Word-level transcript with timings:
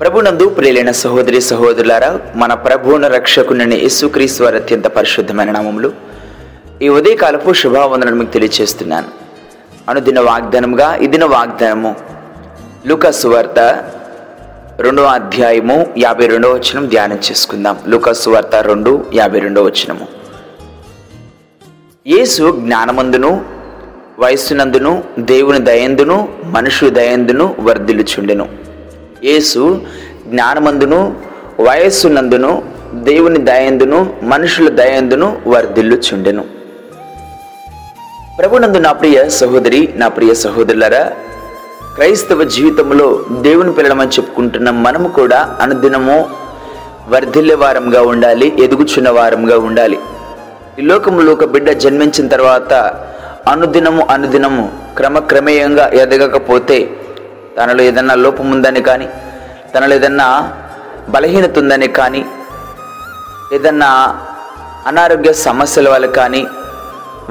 ప్రభునందు 0.00 0.48
ప్రియులైన 0.48 0.90
సహోదరి 0.90 1.40
సహోదరులారా 1.40 2.20
మన 2.34 2.54
ప్రభువున 2.54 3.06
రక్షకుని 3.06 3.76
యేసుక్రీస్తు 3.76 4.44
వారి 4.44 4.56
అత్యంత 4.56 4.86
పరిశుద్ధమైన 4.86 5.50
నామములు 5.50 5.92
ఈ 6.82 6.88
ఉదయకాలపు 6.88 7.52
శుభావందనను 7.52 8.16
మీకు 8.16 8.30
తెలియజేస్తున్నాను 8.30 9.08
అనుదిన 9.88 10.20
వాగ్దానముగా 10.20 10.94
ఇదిన 10.94 11.24
వాగ్దానము 11.24 11.96
లూకాసు 12.86 13.28
వార్త 13.28 13.84
రెండవ 14.80 15.04
అధ్యాయము 15.04 15.86
యాభై 15.98 16.26
రెండవ 16.26 16.52
వచనం 16.54 16.88
ధ్యానం 16.88 17.16
చేసుకుందాం. 17.16 17.78
లూకాసు 17.86 18.30
వార్త 18.30 18.56
రెండు 18.56 19.04
యాభై 19.14 19.38
రెండవ 19.38 19.64
వచనము. 19.64 20.06
యేసు 22.06 22.56
జ్ఞానమందును 22.60 23.44
వయస్సునందును 24.18 25.04
దేవుని 25.18 25.58
దయందును 25.58 26.28
మనుషు 26.44 26.86
దయందును 26.86 27.56
వర్ధిల్చుండెను 27.60 28.59
యేసు 29.24 29.80
జ్ఞానమందును 30.26 31.14
వయస్సునందును 31.60 32.62
దేవుని 32.94 33.38
దయందును 33.38 33.98
మనుషుల 34.22 34.68
దయందును 34.68 35.42
వర్ధిల్లుచుండెను. 35.46 36.44
ప్రభునందు 38.38 38.78
నా 38.78 38.92
ప్రియ 38.92 39.28
సహోదరి 39.28 39.88
నా 39.96 40.08
ప్రియ 40.08 40.34
సహోదరులరా 40.34 41.12
క్రైస్తవ 41.94 42.44
జీవితంలో 42.44 43.24
దేవుని 43.40 43.72
పిల్లడమని 43.72 44.10
చెప్పుకుంటున్న 44.10 44.70
మనము 44.70 45.08
కూడా 45.08 45.56
అనుదినము 45.60 46.28
వర్ధిల్లే 47.08 47.54
వారంగా 47.54 48.02
ఉండాలి 48.02 48.52
ఎదుగుచున్న 48.58 49.10
వారంగా 49.10 49.58
ఉండాలి. 49.58 49.98
ఈ 50.78 50.82
లోకంలో 50.82 51.32
ఒక 51.32 51.44
బిడ్డ 51.44 51.70
జన్మించిన 51.70 52.28
తర్వాత 52.28 52.72
అనుదినము 53.48 54.06
అనుదినము 54.10 54.72
క్రమక్రమేయంగా 54.96 55.88
ఎదగకపోతే 55.88 56.90
తనలో 57.56 57.82
ఏదన్నా 57.90 58.14
లోపం 58.24 58.50
ఉందని 58.50 58.82
కానీ 58.88 59.06
తనలో 59.74 59.94
ఏదన్నా 60.00 60.26
బలహీనత 61.14 61.58
ఉందని 61.58 61.88
కానీ 61.98 62.22
ఏదన్నా 63.56 63.90
అనారోగ్య 64.86 65.32
సమస్యల 65.46 65.88
వల్ల 65.88 66.06
కానీ 66.18 66.42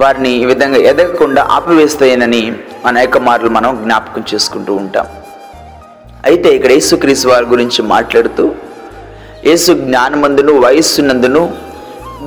వారిని 0.02 0.32
ఈ 0.42 0.44
విధంగా 0.46 0.80
ఎదగకుండా 0.92 1.42
ఆపివేస్తాయనని 1.56 2.44
అనేక 2.90 3.18
మార్లు 3.28 3.50
మనం 3.50 3.72
జ్ఞాపకం 3.84 4.24
చేసుకుంటూ 4.34 4.74
ఉంటాం. 4.76 5.08
అయితే 6.26 6.50
ఇక్కడ 6.58 6.72
యేసుక్రీస్తు 6.72 7.28
వారి 7.28 7.46
గురించి 7.46 7.82
మాట్లాడుతూ 7.94 8.46
యేసు 9.50 9.72
జ్ఞానమందును 9.86 10.54
వయస్సునందును 10.66 11.44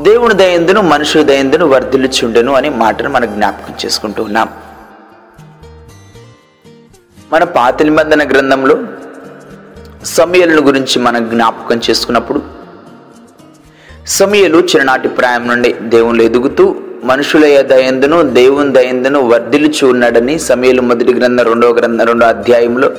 దేవుని 0.03 0.35
దయందును 0.35 0.81
మనుషుల 0.93 1.23
దయందును 1.23 1.65
వర్ధిల్లుచుండెను 1.67 2.53
అనే 2.59 2.69
మాటను 2.83 3.11
మనం 3.11 3.29
జ్ఞాపకం 3.37 3.75
చేసుకుంటూ 3.85 4.21
ఉన్నాం. 4.23 4.49
మన 7.33 7.45
పాత 7.45 7.83
నిబంధన 7.83 8.31
గ్రంథంలో 8.31 8.79
సమయలను 10.05 10.63
గురించి 10.63 10.99
మనం 10.99 11.29
జ్ఞాపకం 11.29 11.81
చేసుకున్నప్పుడు 11.91 12.41
సమయలు 14.07 14.59
చిన్ననాటి 14.59 15.09
ప్రాయం 15.09 15.49
నుండి 15.49 15.73
దేవుళ్ళు 15.73 16.23
ఎదుగుతూ 16.23 16.77
మనుషుల 17.05 17.61
దయందును 17.61 18.23
దేవుని 18.23 18.73
దయందును 18.73 19.21
వర్ధిలుచు 19.21 19.87
ఉన్నాడని 19.87 20.39
సమయలు 20.39 20.83
మొదటి 20.83 21.15
గ్రంథం 21.15 21.45
రెండవ 21.45 21.73
గ్రంథం 21.73 22.07
రెండో 22.07 22.27
అధ్యాయంలో 22.27 22.91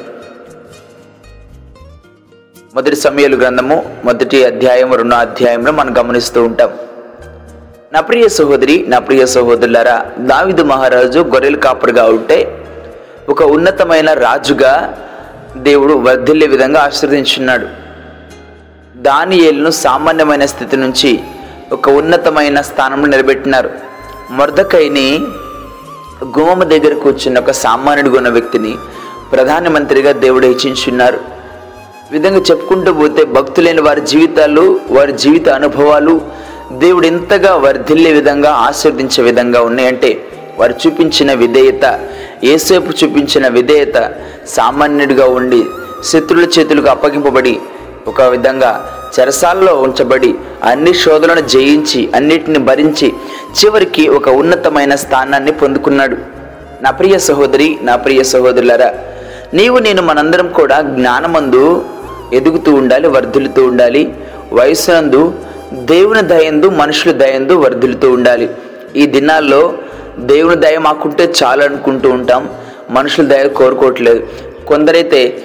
మొదటి 2.76 2.96
సమయలు 2.96 3.36
గ్రంథము 3.36 3.86
మొదటి 4.06 4.46
అధ్యాయం 4.46 4.94
రెండో 4.94 5.16
అధ్యాయంలో 5.16 5.72
మనం 5.72 5.98
గమనిస్తూ 6.00 6.44
ఉంటాం. 6.44 6.70
నా 7.94 8.02
ప్రియ 8.02 8.28
సహోదరి 8.30 8.86
నా 8.88 9.00
ప్రియ 9.00 9.26
సహోదరులారా 9.26 10.06
దావిదు 10.20 10.64
మహారాజు 10.64 11.20
గొర్రెలు 11.20 11.58
కాపరిగా 11.58 12.06
ఉంటే 12.06 12.63
ఒక 13.30 13.44
ఉన్నతమైన 13.44 14.14
రాజుగా 14.14 14.98
దేవుడు 15.58 15.94
వర్ధిల్లే 15.94 16.48
విధంగా 16.48 16.82
ఆశీర్వదించున్నాడు. 16.82 17.68
దానియేలును 18.98 19.70
సామాన్యమైన 19.70 20.46
స్థితి 20.46 20.78
నుంచి 20.78 21.20
ఒక 21.72 21.90
ఉన్నతమైన 21.90 22.62
స్థానంలో 22.62 23.06
నిలబెట్టినారు. 23.06 23.70
మొర్దకైని 24.32 25.20
గుమ్మమ 26.24 26.64
దగ్గర 26.64 26.94
కూర్చున్న 26.94 27.40
ఒక 27.40 27.52
సామాన్యుడిగా 27.52 28.18
ఉన్న 28.18 28.30
వ్యక్తిని 28.30 28.76
ప్రధానమంత్రిగా 29.32 30.12
దేవుడు 30.12 30.48
హెచ్చించున్నారు. 30.48 31.20
విధంగా 32.12 32.40
చెప్పుకుంటూ 32.40 32.94
పోతే 32.94 33.24
భక్తులైన 33.24 33.82
వారి 33.82 34.02
జీవితాలు 34.02 34.80
వారి 34.90 35.14
జీవిత 35.14 35.50
అనుభవాలు 35.50 36.22
దేవుడు 36.72 37.08
ఎంతగా 37.08 37.56
వర్ధిల్లే 37.56 38.12
విధంగా 38.12 38.52
ఆశీర్వదించే 38.52 39.24
విధంగా 39.24 39.62
ఉన్నాయంటే 39.62 40.28
వారు 40.58 40.74
చూపించిన 40.88 41.34
విధేయత 41.34 42.00
ఏసేపు 42.52 42.92
చూపించిన 43.00 43.48
విధేయత 43.48 43.98
సామాన్యుడిగా 44.56 45.26
ఉండి 45.40 45.62
శత్రుల 46.10 46.46
చేతులకు 46.56 46.90
అప్పగింపబడి 46.90 47.54
ఒక 48.08 48.22
విధంగా 48.22 48.72
చెరసాలలో 49.16 49.74
ఉంచబడి 49.82 50.32
అన్ని 50.70 50.94
శోధనలను 50.94 51.44
జయించి 51.54 52.02
అన్నిటిని 52.16 52.60
భరించి 52.70 53.08
చివరికి 53.60 54.04
ఒక 54.18 54.30
ఉన్నతమైన 54.42 54.96
స్థానాన్ని 54.96 55.52
పొందుకున్నాడు. 55.52 56.18
నా 56.84 56.92
ప్రియ 56.92 57.18
సహోదరి 57.18 57.68
నా 57.82 57.96
ప్రియ 57.96 58.24
సహోదరులరా 58.34 58.90
నీవు 59.54 59.80
నేను 59.80 60.02
మనందరం 60.02 60.48
కూడా 60.60 60.78
జ్ఞానమందు 60.82 61.64
ఎదుగుతూ 62.34 62.72
ఉండాలి 62.74 63.08
వర్ధిల్లుతూ 63.08 63.64
ఉండాలి. 63.66 64.04
వయసునందు 64.54 65.22
దేవుని 65.74 66.22
దయందు 66.34 66.68
మనుషుల 66.82 67.12
దయందు 67.24 67.54
వర్ధిల్లుతూ 67.54 68.12
ఉండాలి. 68.12 68.50
ఈ 68.96 69.06
దినాల్లో 69.06 69.62
దేవుని 70.20 70.56
దయ 70.56 70.78
మాకుంటే 70.78 71.34
చాలు 71.44 71.64
అనుకుంటూ 71.64 72.10
ఉంటాం. 72.10 72.50
మనుషుల 72.90 73.26
దయ 73.26 73.50
కోరుకోవట్లేదు. 73.50 74.28
కొందరైతే 74.68 75.38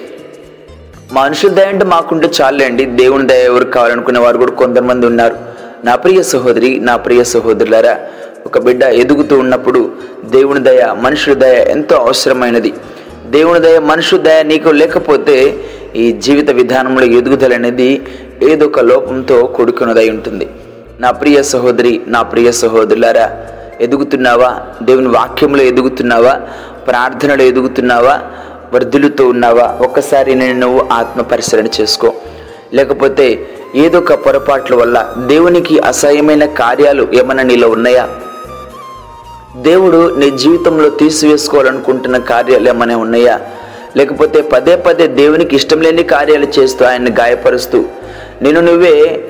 మనుషుల 1.11 1.49
దయ 1.49 1.63
అంటే 1.63 1.85
మాకుంటే 1.85 2.29
చాలండి. 2.41 2.85
దేవుని 2.85 3.27
దయ 3.27 3.43
ఎవరు 3.43 3.63
కావాలనుకునే 3.63 4.19
వారు 4.19 4.37
కూడా 4.37 4.51
కొంతమంది 4.51 5.05
ఉన్నారు. 5.05 5.35
నా 5.83 5.95
ప్రియ 5.95 6.23
సహోదరి 6.23 6.79
నా 6.79 6.97
ప్రియ 6.97 7.23
సహోదరులారా 7.23 7.97
ఒక 8.45 8.57
బిడ్డ 8.57 8.83
ఎదుగుతూ 8.83 9.39
ఉన్నప్పుడు 9.39 9.91
దేవుని 10.25 10.63
దయ 10.63 10.95
మనుషుల 10.99 11.33
దయ 11.33 11.65
ఎంతో 11.69 11.95
అవసరమైనది. 11.95 12.73
దేవుని 13.25 13.59
దయ 13.59 13.79
మనుషుల 13.79 14.17
దయ 14.17 14.43
నీకు 14.43 14.69
లేకపోతే 14.69 15.55
ఈ 15.95 16.11
జీవిత 16.11 16.49
విధానంలో 16.49 17.05
ఎదుగుదల 17.05 17.53
అనేది 17.53 18.01
ఏదో 18.43 18.65
ఒక 18.65 18.79
లోపంతో 18.79 19.45
కొడుకున్నదై 19.45 20.09
ఉంటుంది. 20.09 20.47
నా 20.99 21.11
ప్రియ 21.11 21.43
సహోదరి 21.43 22.01
నా 22.07 22.21
ప్రియ 22.21 22.51
సహోదరులారా 22.51 23.45
ఎదుగుతున్నావా? 23.81 24.61
దేవుని 24.81 25.07
వాక్యంలో 25.07 25.63
ఎదుగుతున్నావా? 25.63 26.33
ప్రార్థనలో 26.87 27.43
ఎదుగుతున్నావా? 27.43 28.21
వర్ధులుతో 28.73 29.27
ఉన్నావా? 29.27 29.77
ఒక్కసారి 29.81 30.35
నేను 30.35 30.59
నువ్వు 30.59 30.87
ఆత్మ 30.91 31.21
పరిశీలన 31.21 31.67
చేసుకో. 31.81 32.13
లేకపోతే 32.73 33.47
ఏదో 33.75 33.97
ఒక 33.97 34.13
పొరపాట్ల 34.13 34.75
వల్ల 34.75 35.13
దేవునికి 35.17 35.79
అసహ్యమైన 35.79 36.45
కార్యాలు 36.45 37.07
ఏమైనా 37.13 37.43
నీలో 37.43 37.69
ఉన్నాయా? 37.69 38.09
దేవుడు 39.55 40.15
నీ 40.15 40.31
జీవితంలో 40.31 40.89
తీసివేసుకోవాలనుకుంటున్న 40.89 42.17
కార్యాలు 42.17 42.69
ఏమైనా 42.69 42.97
ఉన్నాయా? 42.97 43.39
లేకపోతే 43.97 44.41
పదే 44.41 44.75
పదే 44.75 45.07
దేవునికి 45.07 45.55
ఇష్టం 45.55 45.81
లేని 45.81 46.03
కార్యాలు 46.03 46.47
చేస్తూ 46.59 46.85
ఆయన్ని 46.85 47.11
గాయపరుస్తూ 47.11 47.85
నేను 48.41 48.61
నువ్వే 48.61 49.23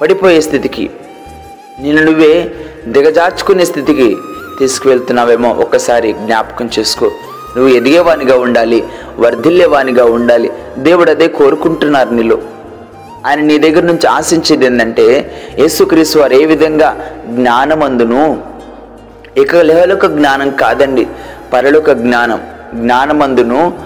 పడిపోయే 0.00 0.40
స్థితికి 0.40 0.90
నేను 1.78 2.02
నువ్వే 2.02 2.50
దిగజార్చుకునే 2.86 3.64
స్థితికి 3.64 4.16
తీసుకువెళ్తున్నావేమో 4.58 5.48
ఒక్కసారి 5.50 6.12
జ్ఞాపకం 6.12 6.70
చేసుకో. 6.78 7.06
నువ్వు 7.56 7.68
ఎదిగేవానిగా 7.68 8.38
ఉండాలి 8.38 8.84
వర్ధిల్లేవానిగా 9.18 10.04
ఉండాలి. 10.04 10.50
దేవుడు 10.78 11.10
అదే 11.10 11.28
కోరుకుంటున్నారు 11.28 12.10
నీలో. 12.10 12.38
ఆయన 13.26 13.40
నీ 13.40 13.58
దగ్గర 13.58 13.82
నుంచి 13.82 14.06
ఆశించేది 14.06 14.66
ఏంటంటే 14.66 15.34
యేసుక్రీస్తు 15.58 16.18
వారు 16.18 16.32
ఏ 16.32 16.44
విధంగా 16.44 17.10
జ్ఞానమందును? 17.28 18.42
ఇక 19.36 19.56
లేవలోక 19.56 20.06
జ్ఞానం 20.06 20.50
కాదండి 20.50 21.06
పరలోక 21.52 21.90
జ్ఞానం. 21.90 22.40
జ్ఞానమందును 22.74 23.78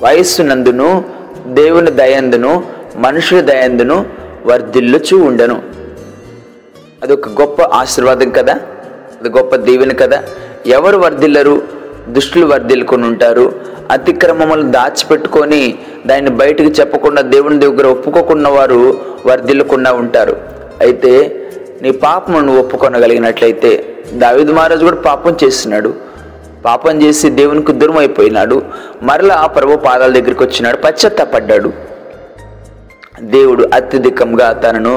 వయస్సునందును 0.00 1.04
దేవుని 1.46 1.90
దయందును 1.90 2.64
మనుషుల 2.96 3.40
దయందును 3.40 4.06
వర్ధిల్లుచూ 4.46 5.18
ఉండను. 5.18 5.73
అదొక 7.04 7.28
గొప్ప 7.28 7.62
ఆశీర్వాదం 7.62 8.30
కదా? 8.30 8.52
అది 9.20 9.28
గొప్ప 9.28 9.56
దీవెన 9.56 9.92
కదా? 9.92 10.22
ఎవరు 10.66 10.96
వర్ధిల్లరు? 10.98 11.62
దుష్టులు 12.08 12.46
వర్ధిల్లుకొని 12.46 13.06
ఉంటారు. 13.06 13.52
అతిక్రమములు 13.90 14.62
దాచిపెట్టుకొని 14.62 15.78
దాన్ని 16.06 16.30
బయటకు 16.30 16.68
చెప్పకుండా 16.68 17.22
దేవుని 17.22 17.60
దగ్గర 17.60 17.86
ఒప్పుకోకున్న 17.86 18.48
వారు 18.48 19.00
వర్ధిల్లకుండా 19.26 19.92
ఉంటారు. 19.92 20.36
అయితే 20.80 21.40
నీ 21.82 21.90
పాపము 21.90 22.40
నువ్వు 22.40 22.62
ఒప్పుకొనగలిగినట్లయితే 22.62 23.96
దావిద్ 24.14 24.50
మహారాజు 24.50 24.84
కూడా 24.84 24.96
పాపం 24.96 25.36
చేస్తున్నాడు. 25.44 25.94
పాపం 26.64 27.02
చేసి 27.02 27.30
దేవునికి 27.30 27.72
దూరం 27.72 27.98
అయిపోయినాడు 27.98 28.62
మరలా 29.02 29.34
ఆ 29.34 29.46
ప్రభు 29.46 29.76
పాదాల 29.76 30.12
దగ్గరికి 30.12 30.42
వచ్చినాడు. 30.42 30.76
పశ్చాత్తాపడ్డాడు. 30.76 31.93
దేవుడు 33.14 33.62
అత్యధికంగా 33.74 34.52
తనను 34.52 34.94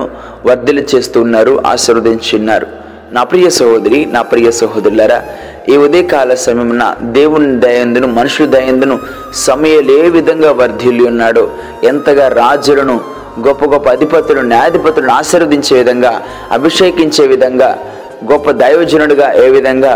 వర్ధలు 0.48 0.84
చేస్తూ 0.92 1.18
ఉన్నారు 1.22 1.54
ఆశీర్వదించున్నారు. 1.66 2.68
నా 3.12 3.22
ప్రియ 3.24 3.50
సహోదరి 3.50 4.00
నా 4.06 4.22
ప్రియ 4.22 4.48
సహోదరులరా 4.52 5.20
ఈ 5.70 5.78
ఉదయకాల 5.78 6.34
సమయమున 6.36 6.84
దేవుని 7.12 7.60
దయందును 7.60 8.08
మనుషుల 8.08 8.48
దయందును 8.50 8.96
సమయలు 9.46 9.92
ఏ 9.92 10.10
విధంగా 10.10 10.52
వర్ధిల్లి 10.52 11.04
ఉన్నాడో 11.04 11.44
ఎంతగా 11.84 12.28
రాజులను 12.42 12.96
గొప్ప 13.48 13.66
గొప్ప 13.66 13.88
అధిపతులను 13.90 14.48
న్యాయాధిపతులను 14.48 15.14
ఆశీర్వదించే 15.14 15.74
విధంగా 15.76 16.14
అభిషేకించే 16.52 17.28
విధంగా 17.28 17.70
గొప్ప 18.32 18.52
దైవజనుడిగా 18.52 19.28
ఏ 19.44 19.48
విధంగా 19.50 19.94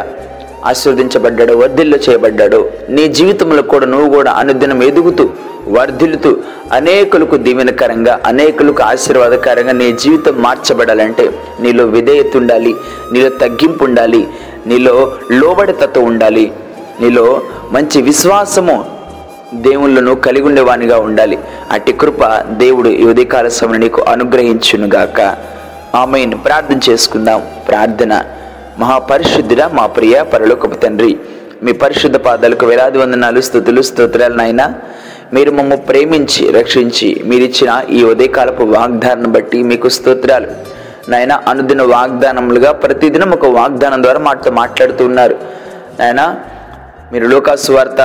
ఆశీర్వదించబడ్డాడు 0.66 1.54
వర్ధిల్లు 1.54 2.00
చేయబడ్డాడు. 2.10 2.72
నీ 2.90 3.08
జీవితంలో 3.08 3.62
కూడా 3.62 3.86
నువ్వు 3.86 4.10
కూడా 4.10 4.32
అనుదినం 4.32 4.84
ఎదుగుతూ 4.84 5.30
వర్ధిల్లుతూ 5.68 6.38
అనేకులకు 6.72 7.38
దీవెనకరంగా 7.38 8.20
అనేకులకు 8.26 8.84
ఆశీర్వాదకరంగా 8.84 9.72
నీ 9.72 9.92
జీవితం 9.92 10.36
మార్చబడాలంటే 10.42 11.34
నీలో 11.60 11.86
విధేయత 11.86 12.38
ఉండాలి 12.38 12.76
నీలో 13.14 13.30
తగ్గింపు 13.30 13.84
ఉండాలి 13.84 14.28
నీలో 14.68 15.14
లోబడితత్వం 15.32 16.06
ఉండాలి 16.06 16.52
నీలో 17.02 17.42
మంచి 17.72 18.02
విశ్వాసము 18.02 18.86
దేవుళ్ళను 19.54 20.16
కలిగి 20.16 20.44
ఉండేవానిగా 20.44 21.00
ఉండాలి. 21.00 21.40
అట్టి 21.72 21.94
కృప 21.94 22.26
దేవుడు 22.50 22.90
ఈ 22.90 23.06
ఉదయకాల 23.06 23.48
సమయం 23.48 23.80
నీకు 23.80 24.02
అనుగ్రహించునుగాక. 24.02 25.38
ఆమెను. 25.96 26.38
ప్రార్థన 26.38 26.92
చేసుకుందాం. 26.92 27.42
ప్రార్థన. 27.68 28.24
మహాపరిశుద్ధుడ 28.82 29.62
మా 29.78 29.86
ప్రియ 29.96 30.16
పరలోకపు 30.34 30.78
తండ్రి. 30.84 31.12
మీ 31.64 31.72
పరిశుద్ధ 31.82 32.18
పాదాలకు 32.28 32.66
వేలాది 32.66 32.98
వందనాలు 32.98 33.42
స్థుతులు 33.48 33.82
స్తోత్రాలు 33.90 34.36
నాయన. 34.42 34.64
మీరు 35.34 35.52
మమ్మ 35.52 35.74
ప్రేమించి 35.90 36.44
రక్షించి 36.60 37.10
మీరిచ్చిన 37.30 37.72
ఈ 37.90 38.00
ఉదయకాలపు 38.04 38.64
వాగ్దానం 38.76 39.32
బట్టి 39.32 39.60
మీకు 39.72 39.90
స్తోత్రాలు. 39.98 40.50
నాయన 41.12 41.34
అనుదిన 41.48 41.82
వాగ్దానములుగా 41.96 42.72
ప్రతిదినం 42.72 43.32
ఒక 43.38 43.46
వాగ్దానం 43.60 44.04
ద్వారా 44.04 44.20
మాతో 44.20 44.52
మాట్లాడుతూ 44.62 45.06
ఉన్నారు. 45.06 45.36
నాయన 46.00 46.24
మీరు 47.14 47.28
లోకాసు 47.34 47.72
వార్త 47.72 48.02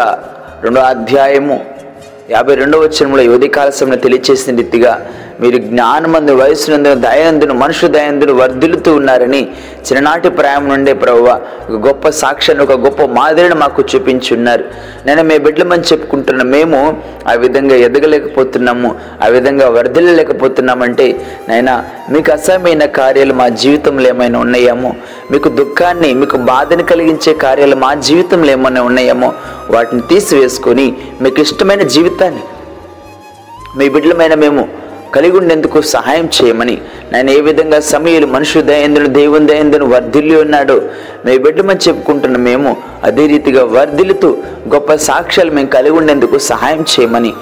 రెండో 0.64 0.80
అధ్యాయము 0.92 1.56
యాభై 2.30 2.54
రెండవ 2.54 2.80
వచనంలో 2.84 3.22
యువతి 3.22 3.48
కాల 3.48 3.70
సమయంలో 3.70 3.98
తెలియచేసిన 4.04 4.56
రీతిగా 4.56 4.92
మీరు 5.40 5.58
జ్ఞానమందు 5.58 6.32
వయసునందును 6.32 7.00
దయనందును 7.00 7.54
మనుషు 7.54 7.86
దయనందును 7.86 8.32
వర్ధిల్లుతూ 8.32 8.94
ఉన్నారని 8.94 9.48
చిన్ననాటి 9.86 10.28
ప్రాయం 10.28 10.68
నుండే 10.68 10.92
ప్రభువ 10.92 11.40
ఒక 11.60 11.86
గొప్ప 11.86 12.08
సాక్ష్యాన్ని 12.08 12.64
ఒక 12.64 12.72
గొప్ప 12.72 13.02
మాదిరిని 13.02 13.54
మాకు 13.54 13.82
చూపించున్నారు. 13.82 14.64
నేను 15.06 15.22
మీ 15.22 15.38
బిడ్డలమని 15.38 15.82
చెప్పుకుంటున్న 15.82 16.42
మేము 16.42 17.02
ఆ 17.28 17.32
విధంగా 17.34 17.76
ఎదగలేకపోతున్నాము 17.76 18.94
ఆ 19.22 19.26
విధంగా 19.26 19.68
వర్ధిల్లలేకపోతున్నామంటే 19.68 21.20
నైనా 21.48 21.84
మీకు 22.10 22.32
అసహ్యమైన 22.32 22.84
కార్యాలు 22.84 23.34
మా 23.34 23.48
జీవితంలో 23.48 24.08
ఏమైనా 24.08 24.38
ఉన్నాయేమో? 24.38 24.94
మీకు 25.30 25.48
దుఃఖాన్ని 25.48 26.14
మీకు 26.14 26.36
బాధని 26.36 26.82
కలిగించే 26.82 27.34
కార్యాలు 27.34 27.76
మా 27.76 27.94
జీవితంలో 27.94 28.52
ఏమైనా 28.52 28.82
ఉన్నాయేమో? 28.82 29.34
వాటిని 29.70 30.02
తీసివేసుకొని 30.02 30.96
మీకు 31.20 31.40
ఇష్టమైన 31.40 31.82
జీవితాన్ని 31.82 32.42
మీ 33.76 33.88
బిడ్డలమైన 33.88 34.34
మేము 34.34 34.85
కలిగి 35.16 35.38
ఉండేందుకు 35.38 35.80
సహాయం 35.80 36.28
చేయమని. 36.42 36.78
నేను 37.12 37.30
ఏ 37.30 37.40
విధంగా 37.40 37.80
సమయాలు 37.80 38.26
మనుషు 38.26 38.58
దయందును 38.58 39.06
దేవుని 39.06 39.46
దయందును 39.46 39.86
వర్ధిల్లి 39.86 40.40
ఉన్నాడో 40.40 40.82
మీ 41.26 41.38
బిడ్డమని 41.38 41.78
చెప్పుకుంటున్న 41.88 42.36
మేము 42.36 42.76
అదే 43.04 43.26
రీతిగా 43.26 43.64
వర్ధిల్లుతూ 43.64 44.36
గొప్ప 44.74 44.94
సాక్ష్యాలు 44.94 45.50
మేము 45.50 45.66
కలిగి 45.66 45.90
ఉండేందుకు 45.90 46.38
సహాయం 46.38 46.80
చేయమని. 46.82 47.32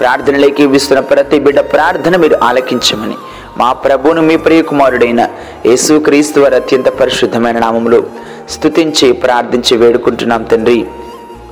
ప్రార్థనలోకి 0.00 0.76
ఇస్తున్న 0.76 1.00
ప్రతి 1.00 1.38
బిడ్డ 1.38 1.60
ప్రార్థన 1.60 2.16
మీరు 2.16 2.38
ఆలకించమని. 2.42 3.14
మా 3.56 3.72
ప్రభువును 3.72 4.22
మీ 4.22 4.36
ప్రియకుమారుడైన 4.36 5.28
యేసు 5.66 5.98
క్రీస్తు 5.98 6.40
వారి 6.40 6.56
అత్యంత 6.56 6.88
పరిశుద్ధమైన 6.88 7.58
నామములు 7.58 8.06
స్తుతించి 8.50 9.12
ప్రార్థించి 9.12 9.76
వేడుకుంటున్నాం 9.76 10.42
తండ్రి. 10.42 10.84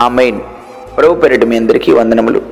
ఆమెన్. 0.01 0.41
ప్రభు 0.97 1.15
పెరటి 1.15 1.47
మీ 1.47 1.57
అందరికీ 1.57 1.93
వందనములు. 1.93 2.50